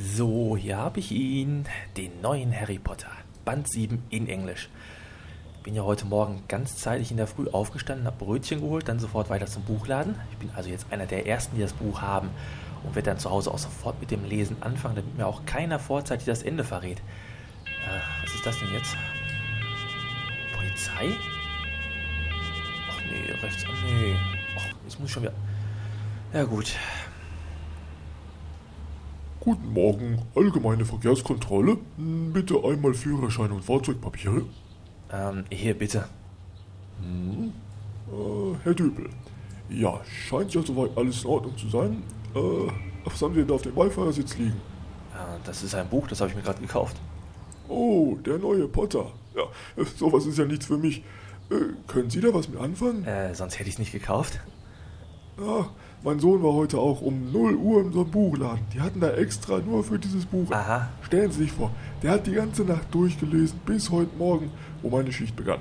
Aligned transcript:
So, 0.00 0.56
hier 0.56 0.76
habe 0.76 1.00
ich 1.00 1.10
ihn, 1.10 1.64
den 1.96 2.20
neuen 2.20 2.54
Harry 2.54 2.78
Potter, 2.78 3.10
Band 3.44 3.68
7 3.68 4.00
in 4.10 4.28
Englisch. 4.28 4.68
Bin 5.64 5.74
ja 5.74 5.82
heute 5.82 6.06
Morgen 6.06 6.44
ganz 6.46 6.76
zeitig 6.76 7.10
in 7.10 7.16
der 7.16 7.26
Früh 7.26 7.48
aufgestanden, 7.48 8.06
habe 8.06 8.24
Brötchen 8.24 8.60
geholt, 8.60 8.86
dann 8.86 9.00
sofort 9.00 9.28
weiter 9.28 9.46
zum 9.46 9.64
Buchladen. 9.64 10.14
Ich 10.30 10.36
bin 10.36 10.50
also 10.54 10.70
jetzt 10.70 10.86
einer 10.92 11.06
der 11.06 11.26
ersten, 11.26 11.56
die 11.56 11.62
das 11.62 11.72
Buch 11.72 12.00
haben 12.00 12.30
und 12.84 12.94
werde 12.94 13.10
dann 13.10 13.18
zu 13.18 13.28
Hause 13.28 13.50
auch 13.50 13.58
sofort 13.58 13.98
mit 13.98 14.12
dem 14.12 14.24
Lesen 14.24 14.58
anfangen, 14.60 14.94
damit 14.94 15.16
mir 15.16 15.26
auch 15.26 15.44
keiner 15.46 15.80
vorzeitig 15.80 16.26
das 16.26 16.44
Ende 16.44 16.62
verrät. 16.62 16.98
Äh, 16.98 18.22
was 18.22 18.32
ist 18.36 18.46
das 18.46 18.56
denn 18.60 18.72
jetzt? 18.72 18.96
Polizei? 20.54 21.12
Ach 22.88 23.00
nee, 23.10 23.32
rechts. 23.42 23.64
Ach 23.66 23.82
nee. 23.84 24.14
Ach, 24.56 24.66
jetzt 24.84 25.00
muss 25.00 25.08
ich 25.08 25.12
schon 25.12 25.24
wieder. 25.24 25.34
Ja 26.32 26.44
gut. 26.44 26.76
Guten 29.48 29.72
Morgen, 29.72 30.18
allgemeine 30.34 30.84
Verkehrskontrolle. 30.84 31.78
Bitte 31.96 32.62
einmal 32.62 32.92
Führerschein 32.92 33.50
und 33.50 33.64
Fahrzeugpapiere. 33.64 34.42
Ähm, 35.10 35.44
hier 35.50 35.72
bitte. 35.72 36.04
Hm. 37.00 37.54
Äh, 38.12 38.56
Herr 38.62 38.74
Dübel. 38.74 39.08
Ja, 39.70 40.02
scheint 40.04 40.52
ja 40.52 40.60
soweit 40.60 40.90
alles 40.98 41.24
in 41.24 41.30
Ordnung 41.30 41.56
zu 41.56 41.66
sein. 41.70 42.02
Äh, 42.34 42.40
was 43.06 43.22
haben 43.22 43.32
Sie 43.32 43.40
denn 43.40 43.48
da 43.48 43.54
auf 43.54 43.62
dem 43.62 43.74
Beifahrersitz 43.74 44.36
liegen? 44.36 44.60
Äh, 45.14 45.38
das 45.46 45.62
ist 45.62 45.74
ein 45.74 45.88
Buch, 45.88 46.06
das 46.08 46.20
habe 46.20 46.28
ich 46.28 46.36
mir 46.36 46.42
gerade 46.42 46.60
gekauft. 46.60 46.98
Oh, 47.70 48.18
der 48.26 48.36
neue 48.36 48.68
Potter. 48.68 49.06
Ja, 49.34 49.44
äh, 49.82 49.86
sowas 49.96 50.26
ist 50.26 50.36
ja 50.36 50.44
nichts 50.44 50.66
für 50.66 50.76
mich. 50.76 50.98
Äh, 51.50 51.54
können 51.86 52.10
Sie 52.10 52.20
da 52.20 52.34
was 52.34 52.50
mit 52.50 52.60
anfangen? 52.60 53.02
Äh, 53.06 53.34
sonst 53.34 53.58
hätte 53.58 53.70
ich 53.70 53.76
es 53.76 53.78
nicht 53.78 53.92
gekauft. 53.92 54.40
Ja, 55.40 55.68
mein 56.02 56.18
Sohn 56.18 56.42
war 56.42 56.52
heute 56.52 56.78
auch 56.78 57.00
um 57.00 57.30
0 57.32 57.54
Uhr 57.54 57.82
in 57.82 57.92
so 57.92 58.00
einem 58.02 58.10
Buchladen. 58.10 58.60
Die 58.74 58.80
hatten 58.80 59.00
da 59.00 59.10
extra 59.10 59.58
nur 59.58 59.84
für 59.84 59.98
dieses 59.98 60.26
Buch. 60.26 60.50
Aha. 60.50 60.88
Stellen 61.02 61.30
Sie 61.30 61.44
sich 61.44 61.52
vor, 61.52 61.70
der 62.02 62.12
hat 62.12 62.26
die 62.26 62.32
ganze 62.32 62.62
Nacht 62.64 62.92
durchgelesen 62.92 63.60
bis 63.64 63.90
heute 63.90 64.10
Morgen, 64.18 64.50
wo 64.82 64.90
meine 64.90 65.12
Schicht 65.12 65.36
begann. 65.36 65.60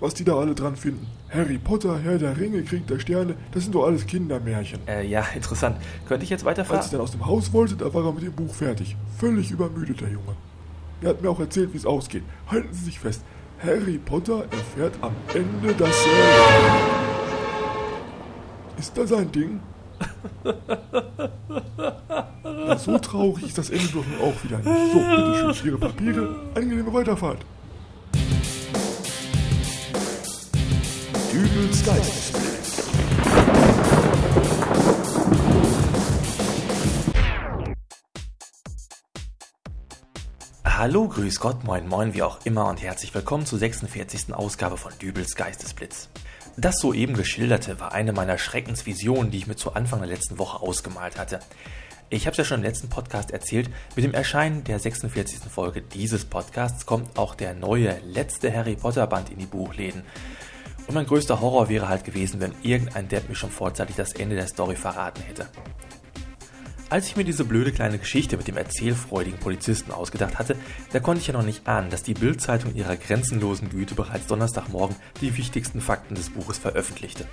Was 0.00 0.14
die 0.14 0.24
da 0.24 0.36
alle 0.36 0.54
dran 0.54 0.76
finden. 0.76 1.06
Harry 1.28 1.58
Potter, 1.58 1.98
Herr 1.98 2.16
der 2.16 2.38
Ringe, 2.38 2.62
Krieg 2.62 2.86
der 2.86 2.98
Sterne, 2.98 3.34
das 3.52 3.64
sind 3.64 3.74
doch 3.74 3.84
alles 3.84 4.06
Kindermärchen. 4.06 4.80
Äh, 4.88 5.06
ja, 5.06 5.22
interessant. 5.34 5.76
Könnte 6.08 6.24
ich 6.24 6.30
jetzt 6.30 6.46
Als 6.46 6.58
ich 6.58 6.64
weiterfahren? 6.64 6.90
dann 6.90 7.00
aus 7.02 7.10
dem 7.12 7.26
Haus 7.26 7.52
wollte, 7.52 7.76
da 7.76 7.92
war 7.92 8.04
er 8.06 8.12
mit 8.12 8.22
dem 8.22 8.32
Buch 8.32 8.54
fertig. 8.54 8.96
Völlig 9.18 9.50
übermüdet, 9.50 10.00
der 10.00 10.08
Junge. 10.08 10.34
Er 11.02 11.10
hat 11.10 11.22
mir 11.22 11.28
auch 11.30 11.40
erzählt, 11.40 11.72
wie 11.74 11.76
es 11.78 11.86
ausgeht. 11.86 12.22
Halten 12.50 12.72
Sie 12.72 12.84
sich 12.86 12.98
fest. 12.98 13.22
Harry 13.62 13.98
Potter 13.98 14.44
erfährt 14.50 14.94
am 15.02 15.12
Ende 15.34 15.74
dasselbe. 15.74 16.89
Ist 18.80 18.96
das 18.96 19.12
ein 19.12 19.30
Ding? 19.30 19.60
Na, 22.42 22.78
so 22.78 22.98
traurig 22.98 23.44
ist 23.44 23.58
das 23.58 23.68
Ende 23.68 23.88
doch 23.88 24.06
nun 24.06 24.20
auch 24.22 24.42
wieder 24.42 24.56
nicht. 24.56 24.92
So, 24.92 24.98
bitteschön, 25.00 25.66
Ihre 25.66 25.76
Papiere. 25.76 26.34
Angenehme 26.54 26.90
Weiterfahrt. 26.90 27.44
Dübels 31.30 31.84
Geistesblitz. 31.84 32.19
Hallo, 40.80 41.06
grüß 41.06 41.40
Gott, 41.40 41.62
moin 41.62 41.86
moin, 41.86 42.14
wie 42.14 42.22
auch 42.22 42.38
immer 42.44 42.66
und 42.66 42.80
herzlich 42.80 43.14
willkommen 43.14 43.44
zur 43.44 43.58
46. 43.58 44.32
Ausgabe 44.32 44.78
von 44.78 44.90
Dübels 44.98 45.34
Geistesblitz. 45.34 46.08
Das 46.56 46.78
soeben 46.78 47.12
geschilderte 47.12 47.78
war 47.80 47.92
eine 47.92 48.14
meiner 48.14 48.38
Schreckensvisionen, 48.38 49.30
die 49.30 49.36
ich 49.36 49.46
mir 49.46 49.56
zu 49.56 49.74
Anfang 49.74 49.98
der 49.98 50.08
letzten 50.08 50.38
Woche 50.38 50.62
ausgemalt 50.62 51.18
hatte. 51.18 51.40
Ich 52.08 52.24
habe 52.24 52.32
es 52.32 52.38
ja 52.38 52.44
schon 52.44 52.60
im 52.60 52.64
letzten 52.64 52.88
Podcast 52.88 53.30
erzählt, 53.30 53.68
mit 53.94 54.06
dem 54.06 54.14
Erscheinen 54.14 54.64
der 54.64 54.78
46. 54.78 55.40
Folge 55.50 55.82
dieses 55.82 56.24
Podcasts 56.24 56.86
kommt 56.86 57.18
auch 57.18 57.34
der 57.34 57.52
neue, 57.52 57.98
letzte 58.06 58.50
Harry 58.50 58.76
Potter 58.76 59.06
Band 59.06 59.28
in 59.28 59.38
die 59.38 59.44
Buchläden. 59.44 60.02
Und 60.86 60.94
mein 60.94 61.04
größter 61.04 61.42
Horror 61.42 61.68
wäre 61.68 61.90
halt 61.90 62.04
gewesen, 62.04 62.40
wenn 62.40 62.54
irgendein 62.62 63.06
Depp 63.06 63.28
mir 63.28 63.34
schon 63.34 63.50
vorzeitig 63.50 63.96
das 63.96 64.14
Ende 64.14 64.34
der 64.34 64.46
Story 64.46 64.76
verraten 64.76 65.20
hätte. 65.24 65.46
Als 66.90 67.06
ich 67.06 67.14
mir 67.14 67.22
diese 67.22 67.44
blöde 67.44 67.70
kleine 67.70 67.98
Geschichte 67.98 68.36
mit 68.36 68.48
dem 68.48 68.56
erzählfreudigen 68.56 69.38
Polizisten 69.38 69.92
ausgedacht 69.92 70.40
hatte, 70.40 70.56
da 70.92 70.98
konnte 70.98 71.20
ich 71.20 71.28
ja 71.28 71.32
noch 71.32 71.44
nicht 71.44 71.68
ahnen, 71.68 71.88
dass 71.88 72.02
die 72.02 72.14
Bild-Zeitung 72.14 72.74
ihrer 72.74 72.96
grenzenlosen 72.96 73.70
Güte 73.70 73.94
bereits 73.94 74.26
Donnerstagmorgen 74.26 74.96
die 75.20 75.36
wichtigsten 75.36 75.80
Fakten 75.80 76.16
des 76.16 76.30
Buches 76.30 76.58
veröffentlichte. 76.58 77.28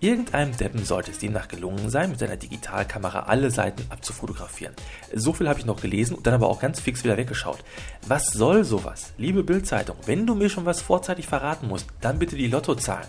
Irgendeinem 0.00 0.54
Deppen 0.54 0.84
sollte 0.84 1.12
es 1.12 1.18
demnach 1.18 1.48
gelungen 1.48 1.88
sein, 1.88 2.10
mit 2.10 2.18
seiner 2.18 2.36
Digitalkamera 2.36 3.20
alle 3.20 3.50
Seiten 3.50 3.86
abzufotografieren. 3.88 4.74
So 5.14 5.32
viel 5.32 5.48
habe 5.48 5.60
ich 5.60 5.64
noch 5.64 5.80
gelesen 5.80 6.14
und 6.14 6.26
dann 6.26 6.34
aber 6.34 6.48
auch 6.48 6.60
ganz 6.60 6.78
fix 6.78 7.04
wieder 7.04 7.16
weggeschaut. 7.16 7.64
Was 8.06 8.26
soll 8.26 8.64
sowas? 8.64 9.14
Liebe 9.16 9.44
Bild-Zeitung, 9.44 9.96
wenn 10.04 10.26
du 10.26 10.34
mir 10.34 10.50
schon 10.50 10.66
was 10.66 10.82
vorzeitig 10.82 11.26
verraten 11.26 11.68
musst, 11.68 11.86
dann 12.02 12.18
bitte 12.18 12.36
die 12.36 12.48
Lottozahlen. 12.48 13.08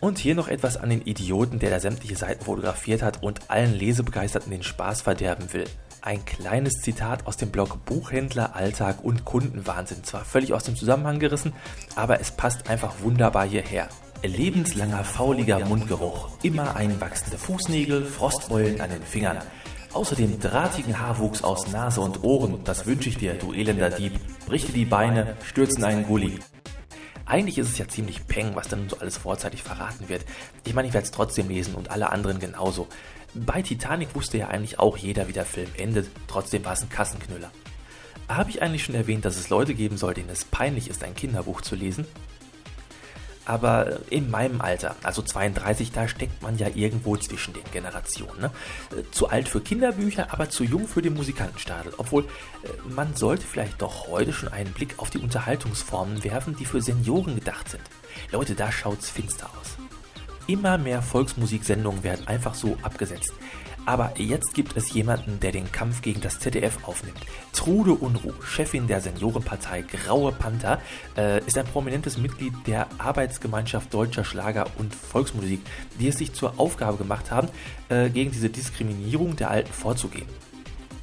Und 0.00 0.18
hier 0.18 0.34
noch 0.34 0.48
etwas 0.48 0.78
an 0.78 0.88
den 0.88 1.02
Idioten, 1.02 1.58
der 1.58 1.70
da 1.70 1.78
sämtliche 1.78 2.16
Seiten 2.16 2.44
fotografiert 2.44 3.02
hat 3.02 3.22
und 3.22 3.50
allen 3.50 3.74
Lesebegeisterten 3.74 4.50
den 4.50 4.62
Spaß 4.62 5.02
verderben 5.02 5.52
will. 5.52 5.66
Ein 6.00 6.24
kleines 6.24 6.80
Zitat 6.80 7.26
aus 7.26 7.36
dem 7.36 7.50
Blog 7.50 7.84
Buchhändler, 7.84 8.56
Alltag 8.56 9.04
und 9.04 9.26
Kundenwahnsinn. 9.26 10.02
Zwar 10.02 10.24
völlig 10.24 10.54
aus 10.54 10.64
dem 10.64 10.74
Zusammenhang 10.74 11.18
gerissen, 11.18 11.52
aber 11.94 12.20
es 12.20 12.30
passt 12.30 12.70
einfach 12.70 12.94
wunderbar 13.02 13.46
hierher. 13.46 13.88
Lebenslanger 14.22 15.04
fauliger 15.04 15.64
Mundgeruch, 15.66 16.30
immer 16.42 16.76
einwachsende 16.76 17.36
Fußnägel, 17.36 18.04
Frostbeulen 18.04 18.80
an 18.80 18.90
den 18.90 19.02
Fingern. 19.02 19.38
Außerdem 19.92 20.38
drahtigen 20.40 20.98
Haarwuchs 20.98 21.42
aus 21.42 21.72
Nase 21.72 22.00
und 22.00 22.22
Ohren, 22.22 22.60
das 22.64 22.86
wünsche 22.86 23.08
ich 23.08 23.18
dir, 23.18 23.34
du 23.34 23.52
elender 23.52 23.90
Dieb. 23.90 24.12
Brich 24.46 24.66
dir 24.66 24.72
die 24.72 24.84
Beine, 24.84 25.36
stürz 25.44 25.76
in 25.76 25.84
einen 25.84 26.06
Gully. 26.06 26.38
Eigentlich 27.30 27.58
ist 27.58 27.68
es 27.68 27.78
ja 27.78 27.86
ziemlich 27.86 28.26
peng, 28.26 28.56
was 28.56 28.66
dann 28.66 28.88
so 28.88 28.98
alles 28.98 29.16
vorzeitig 29.16 29.62
verraten 29.62 30.08
wird. 30.08 30.24
Ich 30.64 30.74
meine, 30.74 30.88
ich 30.88 30.94
werde 30.94 31.04
es 31.04 31.12
trotzdem 31.12 31.48
lesen 31.48 31.76
und 31.76 31.88
alle 31.88 32.10
anderen 32.10 32.40
genauso. 32.40 32.88
Bei 33.34 33.62
Titanic 33.62 34.16
wusste 34.16 34.38
ja 34.38 34.48
eigentlich 34.48 34.80
auch 34.80 34.96
jeder, 34.96 35.28
wie 35.28 35.32
der 35.32 35.44
Film 35.44 35.68
endet, 35.76 36.10
trotzdem 36.26 36.64
war 36.64 36.72
es 36.72 36.82
ein 36.82 36.88
Kassenknüller. 36.88 37.52
Habe 38.26 38.50
ich 38.50 38.62
eigentlich 38.62 38.82
schon 38.82 38.96
erwähnt, 38.96 39.24
dass 39.24 39.36
es 39.36 39.48
Leute 39.48 39.74
geben 39.74 39.96
soll, 39.96 40.12
denen 40.12 40.28
es 40.28 40.44
peinlich 40.44 40.90
ist, 40.90 41.04
ein 41.04 41.14
Kinderbuch 41.14 41.60
zu 41.60 41.76
lesen? 41.76 42.04
Aber 43.46 44.00
in 44.10 44.30
meinem 44.30 44.60
Alter, 44.60 44.96
also 45.02 45.22
32, 45.22 45.92
da 45.92 46.06
steckt 46.08 46.42
man 46.42 46.58
ja 46.58 46.68
irgendwo 46.74 47.16
zwischen 47.16 47.54
den 47.54 47.64
Generationen. 47.72 48.40
Ne? 48.40 48.50
Zu 49.10 49.28
alt 49.28 49.48
für 49.48 49.60
Kinderbücher, 49.60 50.32
aber 50.32 50.50
zu 50.50 50.64
jung 50.64 50.86
für 50.86 51.02
den 51.02 51.14
Musikantenstadel. 51.14 51.94
Obwohl, 51.96 52.24
äh, 52.24 52.90
man 52.94 53.16
sollte 53.16 53.46
vielleicht 53.46 53.80
doch 53.80 54.08
heute 54.08 54.32
schon 54.32 54.50
einen 54.50 54.72
Blick 54.72 54.98
auf 54.98 55.10
die 55.10 55.18
Unterhaltungsformen 55.18 56.22
werfen, 56.22 56.54
die 56.56 56.66
für 56.66 56.82
Senioren 56.82 57.34
gedacht 57.34 57.68
sind. 57.68 57.82
Leute, 58.30 58.54
da 58.54 58.70
schaut's 58.70 59.10
finster 59.10 59.48
aus. 59.60 59.76
Immer 60.46 60.78
mehr 60.78 61.00
Volksmusiksendungen 61.00 62.02
werden 62.02 62.26
einfach 62.26 62.54
so 62.54 62.76
abgesetzt. 62.82 63.32
Aber 63.90 64.12
jetzt 64.18 64.54
gibt 64.54 64.76
es 64.76 64.92
jemanden, 64.92 65.40
der 65.40 65.50
den 65.50 65.72
Kampf 65.72 66.00
gegen 66.00 66.20
das 66.20 66.38
ZDF 66.38 66.86
aufnimmt. 66.86 67.18
Trude 67.52 67.92
Unruh, 67.92 68.40
Chefin 68.40 68.86
der 68.86 69.00
Seniorenpartei 69.00 69.82
Graue 69.82 70.30
Panther, 70.30 70.80
äh, 71.16 71.44
ist 71.44 71.58
ein 71.58 71.66
prominentes 71.66 72.16
Mitglied 72.16 72.52
der 72.68 72.86
Arbeitsgemeinschaft 72.98 73.92
Deutscher 73.92 74.22
Schlager 74.22 74.68
und 74.78 74.94
Volksmusik, 74.94 75.58
die 75.98 76.06
es 76.06 76.18
sich 76.18 76.32
zur 76.32 76.60
Aufgabe 76.60 76.98
gemacht 76.98 77.32
haben, 77.32 77.48
äh, 77.88 78.10
gegen 78.10 78.30
diese 78.30 78.48
Diskriminierung 78.48 79.34
der 79.34 79.50
Alten 79.50 79.72
vorzugehen. 79.72 80.28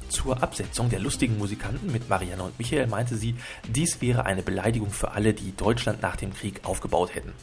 Zur 0.08 0.42
Absetzung 0.42 0.88
der 0.88 1.00
lustigen 1.00 1.36
Musikanten 1.36 1.92
mit 1.92 2.08
Marianne 2.08 2.42
und 2.42 2.58
Michael 2.58 2.86
meinte 2.86 3.16
sie, 3.18 3.34
dies 3.68 4.00
wäre 4.00 4.24
eine 4.24 4.42
Beleidigung 4.42 4.88
für 4.88 5.10
alle, 5.10 5.34
die 5.34 5.54
Deutschland 5.54 6.00
nach 6.00 6.16
dem 6.16 6.32
Krieg 6.32 6.62
aufgebaut 6.64 7.14
hätten. 7.14 7.34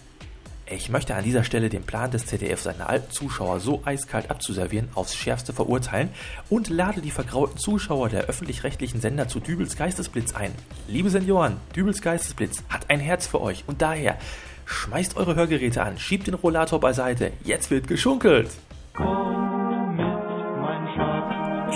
Ich 0.68 0.90
möchte 0.90 1.14
an 1.14 1.24
dieser 1.24 1.44
Stelle 1.44 1.70
den 1.70 1.84
Plan 1.84 2.10
des 2.10 2.26
ZDF, 2.26 2.60
seine 2.60 2.90
alten 2.90 3.12
Zuschauer 3.12 3.60
so 3.60 3.84
eiskalt 3.86 4.32
abzuservieren, 4.32 4.90
aufs 4.96 5.16
Schärfste 5.16 5.54
verurteilen 5.54 6.10
und 6.50 6.70
lade 6.70 7.02
die 7.02 7.12
vergrauten 7.12 7.58
Zuschauer 7.58 8.10
der 8.10 8.24
öffentlich-rechtlichen 8.24 9.00
Sender 9.00 9.28
zu 9.28 9.40
Dübels 9.40 9.76
Geistesblitz 9.76 10.34
ein. 10.34 10.52
Liebe 10.88 11.12
Senioren, 11.12 11.58
Dübels 11.76 12.02
Geistesblitz 12.02 12.64
hat 12.68 12.90
ein 12.90 13.00
Herz 13.00 13.28
für 13.28 13.42
euch 13.42 13.64
und 13.68 13.84
daher 13.84 14.18
schmeißt 14.66 15.18
eure 15.18 15.36
Hörgeräte 15.36 15.84
an, 15.84 16.00
schiebt 16.00 16.26
den 16.26 16.34
Rollator 16.34 16.80
beiseite, 16.80 17.32
jetzt 17.44 17.70
wird 17.70 17.88
geschunkelt. 17.88 18.50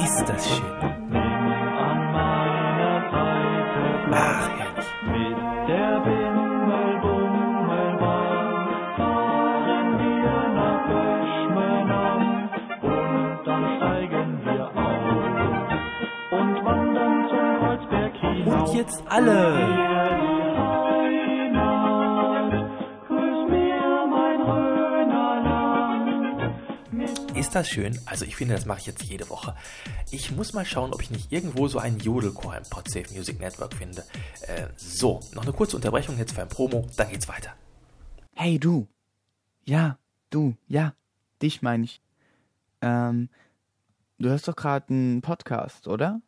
Ist 0.03 0.25
das 0.25 0.49
schön. 0.49 0.65
Ach, 4.11 4.58
jetzt 18.79 19.03
alle. 19.07 19.99
Ist 27.35 27.55
das 27.55 27.67
schön? 27.69 27.97
Also 28.05 28.25
ich 28.25 28.35
finde, 28.35 28.53
das 28.53 28.65
mache 28.65 28.79
ich 28.79 28.85
jetzt 28.85 29.03
jede 29.03 29.29
Woche. 29.29 29.55
Ich 30.11 30.31
muss 30.31 30.53
mal 30.53 30.65
schauen, 30.65 30.93
ob 30.93 31.01
ich 31.01 31.11
nicht 31.11 31.31
irgendwo 31.31 31.67
so 31.67 31.79
einen 31.79 31.99
Jodelchor 31.99 32.55
im 32.55 32.63
Podsafe 32.69 33.13
Music 33.13 33.39
Network 33.39 33.73
finde. 33.73 34.03
Äh, 34.47 34.67
so, 34.77 35.19
noch 35.33 35.43
eine 35.43 35.53
kurze 35.53 35.75
Unterbrechung 35.75 36.17
jetzt 36.17 36.33
für 36.33 36.41
ein 36.41 36.49
Promo, 36.49 36.87
dann 36.95 37.09
geht's 37.09 37.27
weiter. 37.27 37.53
Hey 38.35 38.59
du. 38.59 38.87
Ja, 39.65 39.97
du, 40.29 40.55
ja, 40.67 40.93
dich 41.41 41.61
meine 41.61 41.83
ich. 41.83 42.01
Ähm, 42.81 43.29
du 44.19 44.29
hörst 44.29 44.47
doch 44.47 44.55
gerade 44.55 44.89
einen 44.89 45.21
Podcast, 45.21 45.87
oder? 45.87 46.21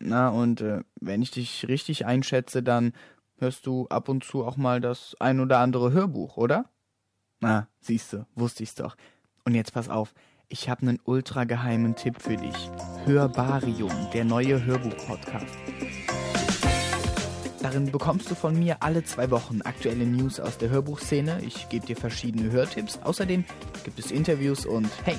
Na, 0.00 0.30
und 0.30 0.62
äh, 0.62 0.80
wenn 1.00 1.20
ich 1.20 1.30
dich 1.30 1.68
richtig 1.68 2.06
einschätze, 2.06 2.62
dann 2.62 2.94
hörst 3.38 3.66
du 3.66 3.86
ab 3.88 4.08
und 4.08 4.24
zu 4.24 4.44
auch 4.44 4.56
mal 4.56 4.80
das 4.80 5.14
ein 5.20 5.40
oder 5.40 5.58
andere 5.58 5.92
Hörbuch, 5.92 6.38
oder? 6.38 6.64
Na, 7.40 7.68
siehste, 7.80 8.26
wusste 8.34 8.62
ich's 8.62 8.74
doch. 8.74 8.96
Und 9.44 9.54
jetzt 9.54 9.72
pass 9.72 9.90
auf, 9.90 10.14
ich 10.48 10.68
habe 10.68 10.82
einen 10.82 10.98
ultra 11.04 11.44
geheimen 11.44 11.96
Tipp 11.96 12.20
für 12.20 12.36
dich. 12.36 12.70
Hörbarium, 13.04 13.92
der 14.12 14.24
neue 14.24 14.64
Hörbuch-Podcast. 14.64 15.56
Darin 17.62 17.92
bekommst 17.92 18.30
du 18.30 18.34
von 18.34 18.58
mir 18.58 18.82
alle 18.82 19.04
zwei 19.04 19.30
Wochen 19.30 19.60
aktuelle 19.62 20.06
News 20.06 20.40
aus 20.40 20.56
der 20.56 20.70
Hörbuchszene. 20.70 21.42
Ich 21.44 21.68
gebe 21.68 21.86
dir 21.86 21.96
verschiedene 21.96 22.50
Hörtipps. 22.50 22.98
Außerdem 23.02 23.44
gibt 23.84 23.98
es 23.98 24.10
Interviews 24.10 24.64
und 24.64 24.88
hey, 25.04 25.18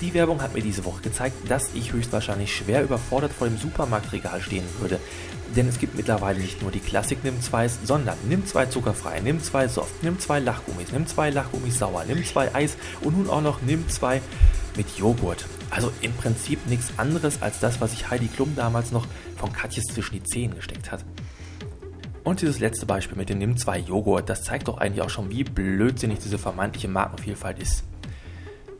die 0.00 0.14
Werbung 0.14 0.42
hat 0.42 0.54
mir 0.54 0.62
diese 0.62 0.84
Woche 0.84 1.02
gezeigt, 1.02 1.36
dass 1.48 1.72
ich 1.74 1.92
höchstwahrscheinlich 1.92 2.54
schwer 2.54 2.82
überfordert 2.82 3.32
vor 3.32 3.48
dem 3.48 3.58
Supermarktregal 3.58 4.40
stehen 4.40 4.64
würde. 4.80 4.98
Denn 5.54 5.68
es 5.68 5.78
gibt 5.78 5.94
mittlerweile 5.94 6.40
nicht 6.40 6.62
nur 6.62 6.70
die 6.70 6.80
Klassik 6.80 7.22
Nimm 7.22 7.40
2, 7.40 7.68
sondern 7.84 8.16
Nimm 8.28 8.44
2 8.44 8.66
zuckerfrei, 8.66 9.20
Nimm 9.20 9.42
2 9.42 9.68
soft, 9.68 10.02
Nimm 10.02 10.18
2 10.18 10.40
Lachgummis, 10.40 10.90
Nimm 10.92 11.06
2 11.06 11.30
Lachgummis 11.30 11.78
sauer, 11.78 12.04
Nimm 12.06 12.24
2 12.24 12.54
Eis 12.54 12.76
und 13.02 13.16
nun 13.16 13.30
auch 13.30 13.40
noch 13.40 13.62
Nimm 13.62 13.88
2 13.88 14.20
mit 14.76 14.98
Joghurt. 14.98 15.46
Also 15.70 15.92
im 16.00 16.12
Prinzip 16.12 16.66
nichts 16.66 16.92
anderes 16.96 17.40
als 17.40 17.60
das, 17.60 17.80
was 17.80 17.92
sich 17.92 18.10
Heidi 18.10 18.26
Klum 18.26 18.54
damals 18.56 18.90
noch 18.90 19.06
von 19.36 19.52
Katjes 19.52 19.84
zwischen 19.84 20.14
die 20.14 20.24
Zehen 20.24 20.54
gesteckt 20.54 20.90
hat. 20.90 21.04
Und 22.24 22.40
dieses 22.40 22.58
letzte 22.58 22.86
Beispiel 22.86 23.18
mit 23.18 23.28
dem 23.28 23.38
Nimm 23.38 23.56
2 23.56 23.78
Joghurt, 23.80 24.28
das 24.28 24.42
zeigt 24.42 24.68
doch 24.68 24.78
eigentlich 24.78 25.02
auch 25.02 25.10
schon, 25.10 25.30
wie 25.30 25.44
blödsinnig 25.44 26.18
diese 26.20 26.38
vermeintliche 26.38 26.88
Markenvielfalt 26.88 27.58
ist. 27.58 27.84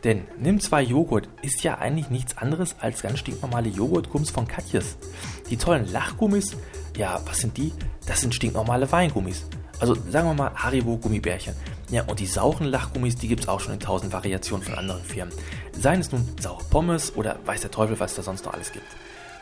Denn 0.04 0.26
Nimm 0.38 0.60
2 0.60 0.82
Joghurt 0.82 1.28
ist 1.40 1.64
ja 1.64 1.78
eigentlich 1.78 2.10
nichts 2.10 2.36
anderes 2.36 2.76
als 2.78 3.02
ganz 3.02 3.20
stinknormale 3.20 3.70
Joghurtgummis 3.70 4.30
von 4.30 4.46
Katjes. 4.46 4.98
Die 5.48 5.56
tollen 5.56 5.90
Lachgummis, 5.90 6.56
ja, 6.96 7.20
was 7.24 7.38
sind 7.38 7.56
die? 7.56 7.72
Das 8.06 8.20
sind 8.20 8.34
stinknormale 8.34 8.90
Weingummis. 8.92 9.46
Also 9.80 9.94
sagen 10.10 10.28
wir 10.28 10.34
mal 10.34 10.54
Haribo 10.54 10.98
Gummibärchen. 10.98 11.54
Ja, 11.90 12.04
und 12.04 12.20
die 12.20 12.26
sauren 12.26 12.66
Lachgummis, 12.66 13.16
die 13.16 13.28
gibt 13.28 13.42
es 13.42 13.48
auch 13.48 13.60
schon 13.60 13.74
in 13.74 13.80
tausend 13.80 14.12
Variationen 14.12 14.64
von 14.64 14.74
anderen 14.74 15.02
Firmen. 15.02 15.34
Seien 15.72 16.00
es 16.00 16.12
nun 16.12 16.28
saure 16.40 16.64
Pommes 16.64 17.16
oder 17.16 17.38
weiß 17.44 17.62
der 17.62 17.70
Teufel, 17.70 17.98
was 17.98 18.14
da 18.14 18.22
sonst 18.22 18.44
noch 18.44 18.52
alles 18.52 18.72
gibt. 18.72 18.86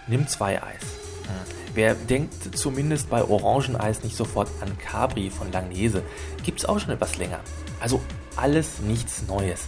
Nimm 0.07 0.27
zwei 0.29 0.63
Eis. 0.63 0.83
Hm. 0.83 1.55
Wer 1.75 1.95
denkt 1.95 2.57
zumindest 2.57 3.11
bei 3.11 3.25
Orangeneis 3.25 4.05
nicht 4.05 4.17
sofort 4.17 4.49
an 4.61 4.77
Capri 4.79 5.31
von 5.31 5.51
Langnese, 5.51 6.03
gibt 6.45 6.61
es 6.61 6.67
auch 6.67 6.79
schon 6.79 6.91
etwas 6.91 7.17
länger. 7.17 7.41
Also 7.81 8.01
alles 8.37 8.81
nichts 8.81 9.23
Neues. 9.27 9.67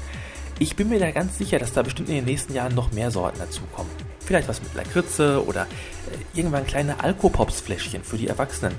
Ich 0.60 0.76
bin 0.76 0.88
mir 0.88 1.00
da 1.00 1.10
ganz 1.10 1.36
sicher, 1.36 1.58
dass 1.58 1.72
da 1.72 1.82
bestimmt 1.82 2.08
in 2.08 2.14
den 2.16 2.24
nächsten 2.26 2.54
Jahren 2.54 2.74
noch 2.74 2.92
mehr 2.92 3.10
Sorten 3.10 3.38
dazukommen. 3.38 3.90
Vielleicht 4.24 4.48
was 4.48 4.62
mit 4.62 4.74
Lakritze 4.74 5.44
oder 5.44 5.62
äh, 5.62 6.38
irgendwann 6.38 6.66
kleine 6.66 7.02
Alkopops-Fläschchen 7.02 8.04
für 8.04 8.16
die 8.16 8.28
Erwachsenen. 8.28 8.74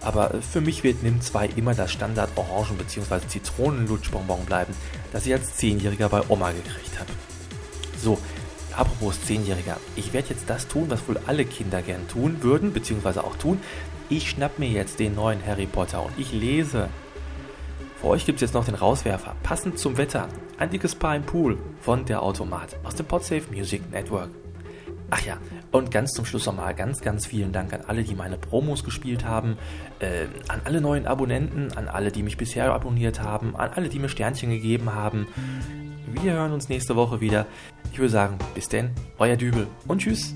Aber 0.00 0.32
für 0.40 0.62
mich 0.62 0.82
wird 0.82 1.02
NIM 1.02 1.20
2 1.20 1.50
immer 1.56 1.74
das 1.74 1.92
Standard 1.92 2.30
Orangen- 2.36 2.78
bzw. 2.78 3.20
Zitronenlutschbonbon 3.28 4.46
bleiben, 4.46 4.74
das 5.12 5.26
ich 5.26 5.32
als 5.34 5.58
10-Jähriger 5.60 6.08
bei 6.08 6.22
Oma 6.28 6.52
gekriegt 6.52 6.98
habe. 6.98 7.10
So, 8.02 8.18
apropos 8.74 9.18
10-Jähriger, 9.28 9.76
ich 9.96 10.14
werde 10.14 10.30
jetzt 10.30 10.48
das 10.48 10.68
tun, 10.68 10.86
was 10.88 11.06
wohl 11.06 11.20
alle 11.26 11.44
Kinder 11.44 11.82
gern 11.82 12.08
tun 12.08 12.38
würden, 12.40 12.72
beziehungsweise 12.72 13.22
auch 13.24 13.36
tun. 13.36 13.60
Ich 14.08 14.30
schnapp 14.30 14.58
mir 14.58 14.70
jetzt 14.70 14.98
den 14.98 15.14
neuen 15.14 15.44
Harry 15.46 15.66
Potter 15.66 16.02
und 16.02 16.18
ich 16.18 16.32
lese. 16.32 16.88
Für 18.00 18.06
euch 18.06 18.24
gibt 18.24 18.36
es 18.36 18.40
jetzt 18.40 18.54
noch 18.54 18.64
den 18.64 18.74
Rauswerfer, 18.74 19.36
passend 19.42 19.78
zum 19.78 19.98
Wetter. 19.98 20.28
Ein 20.58 20.70
dickes 20.70 20.94
Paar 20.94 21.16
im 21.16 21.22
Pool 21.22 21.58
von 21.82 22.06
der 22.06 22.22
Automat 22.22 22.78
aus 22.82 22.94
dem 22.94 23.04
Podsafe 23.04 23.42
Music 23.52 23.90
Network. 23.90 24.30
Ach 25.10 25.20
ja, 25.26 25.36
und 25.70 25.90
ganz 25.90 26.12
zum 26.12 26.24
Schluss 26.24 26.46
nochmal 26.46 26.74
ganz, 26.74 27.02
ganz 27.02 27.26
vielen 27.26 27.52
Dank 27.52 27.74
an 27.74 27.82
alle, 27.86 28.02
die 28.02 28.14
meine 28.14 28.38
Promos 28.38 28.84
gespielt 28.84 29.26
haben, 29.26 29.58
äh, 29.98 30.26
an 30.48 30.62
alle 30.64 30.80
neuen 30.80 31.06
Abonnenten, 31.06 31.76
an 31.76 31.88
alle, 31.88 32.10
die 32.10 32.22
mich 32.22 32.38
bisher 32.38 32.72
abonniert 32.72 33.20
haben, 33.20 33.54
an 33.54 33.70
alle, 33.74 33.90
die 33.90 33.98
mir 33.98 34.08
Sternchen 34.08 34.48
gegeben 34.48 34.94
haben. 34.94 35.26
Wir 36.06 36.32
hören 36.32 36.52
uns 36.52 36.70
nächste 36.70 36.96
Woche 36.96 37.20
wieder. 37.20 37.46
Ich 37.92 37.98
würde 37.98 38.12
sagen, 38.12 38.38
bis 38.54 38.70
denn, 38.70 38.92
euer 39.18 39.36
Dübel 39.36 39.66
und 39.86 40.00
tschüss. 40.00 40.34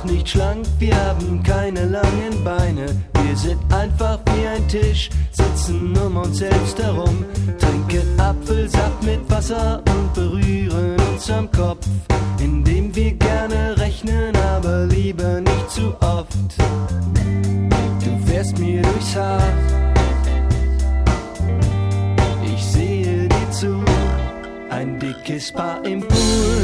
Auch 0.00 0.04
nicht 0.04 0.28
schlank, 0.28 0.66
wir 0.78 0.94
haben 0.96 1.42
keine 1.42 1.86
langen 1.86 2.44
Beine. 2.44 2.86
Wir 3.22 3.36
sind 3.36 3.60
einfach 3.72 4.18
wie 4.26 4.46
ein 4.46 4.66
Tisch, 4.68 5.10
sitzen 5.30 5.96
um 5.96 6.16
uns 6.16 6.38
selbst 6.38 6.78
herum, 6.78 7.24
trinken 7.58 8.20
Apfelsaft 8.20 9.02
mit 9.02 9.30
Wasser 9.30 9.82
und 9.86 10.14
berühren 10.14 10.96
uns 11.12 11.30
am 11.30 11.50
Kopf, 11.50 11.86
indem 12.38 12.94
wir 12.94 13.12
gerne 13.12 13.76
rechnen, 13.78 14.34
aber 14.54 14.86
lieber 14.86 15.40
nicht 15.40 15.70
zu 15.70 15.94
oft. 16.00 16.36
Du 18.04 18.26
fährst 18.26 18.58
mir 18.58 18.82
durchs 18.82 19.16
Haar, 19.16 19.42
ich 22.44 22.64
sehe 22.64 23.28
dir 23.28 23.50
zu. 23.50 23.84
Ein 24.70 24.98
dickes 24.98 25.52
Paar 25.52 25.84
im 25.84 26.00
Pool 26.00 26.59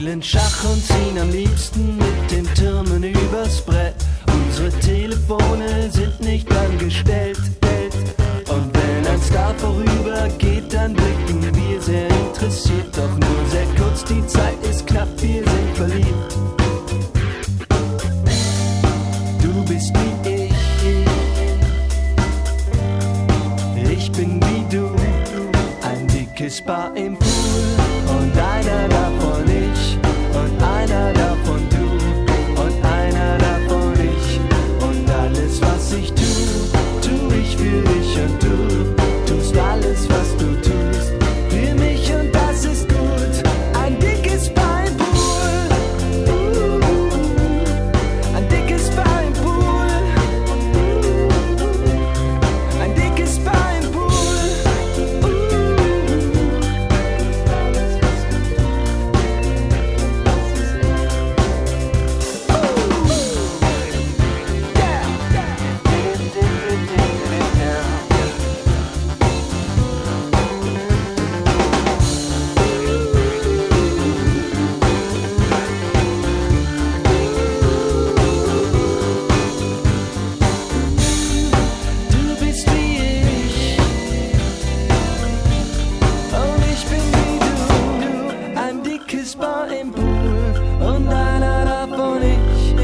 spielen 0.00 0.22
Schach 0.22 0.64
und 0.64 0.82
ziehen 0.82 1.18
am 1.20 1.30
liebsten 1.30 1.98
mit 1.98 2.30
den 2.30 2.46
Türmen 2.54 3.02
übers 3.02 3.60
Brett. 3.60 3.94
Unsere 4.32 4.70
Telefone 4.80 5.90
sind 5.90 6.18
nicht 6.20 6.50
angestellt. 6.50 7.38
Und 8.48 8.72
wenn 8.72 9.06
ein 9.06 9.20
Star 9.20 9.54
vorübergeht, 9.58 10.72
dann 10.72 10.94
blicken 10.94 11.54
wir 11.54 11.82
sehr 11.82 12.08
interessiert. 12.08 12.96
Doch 12.96 13.10
nur 13.10 13.46
sehr 13.50 13.66
kurz, 13.76 14.02
die 14.04 14.26
Zeit 14.26 14.56
ist 14.70 14.86
knapp, 14.86 15.08
wir 15.20 15.44
sind 15.44 15.76
verliebt. 15.76 16.36
Du 19.42 19.64
bist 19.66 19.92
wie 19.94 20.30
ich. 20.30 20.52
Ich 23.92 24.10
bin 24.12 24.40
wie 24.42 24.74
du. 24.74 24.90
Ein 25.82 26.06
dickes 26.08 26.62
Paar 26.62 26.96
im 26.96 27.18
Pool. 27.18 27.49
Paar 89.40 89.68
im 89.72 89.90
Pool 89.90 90.86
und 90.86 91.08
einer 91.08 91.64
davon 91.64 92.20
ich, 92.22 92.74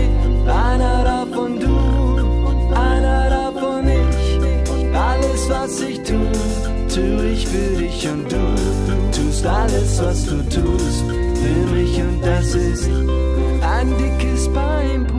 einer 0.48 1.04
davon 1.04 1.60
du, 1.60 2.74
einer 2.74 3.28
davon 3.28 3.86
ich. 3.86 4.96
Alles 4.96 5.50
was 5.50 5.80
ich 5.80 5.98
tu, 6.02 6.18
tu 6.88 7.22
ich 7.24 7.46
für 7.46 7.76
dich 7.76 8.08
und 8.08 8.32
du 8.32 8.46
tust 9.12 9.46
alles 9.46 10.02
was 10.02 10.24
du 10.24 10.42
tust 10.48 11.04
für 11.34 11.74
mich 11.74 12.00
und 12.00 12.24
das 12.24 12.54
ist 12.54 12.88
ein 13.60 13.88
dickes 13.98 14.48
Pool. 14.48 15.15